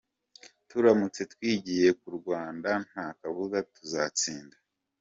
Turamutse 0.69 1.21
twigiye 1.33 1.87
ku 1.99 2.07
Rwanda, 2.17 2.69
ntakabuza 2.89 3.57
tuzatsinda. 3.73 4.55